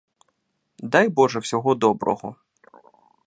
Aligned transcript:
Дай 0.83 1.09
боже 1.09 1.39
всього 1.39 1.75
доброго! 1.75 2.35